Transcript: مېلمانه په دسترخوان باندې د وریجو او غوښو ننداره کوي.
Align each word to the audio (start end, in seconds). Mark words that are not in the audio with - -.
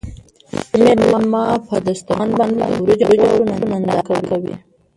مېلمانه 0.83 1.41
په 1.67 1.75
دسترخوان 1.85 2.29
باندې 2.39 2.57
د 2.69 2.73
وریجو 2.81 3.25
او 3.29 3.35
غوښو 3.45 3.65
ننداره 3.71 4.03
کوي. 4.29 4.55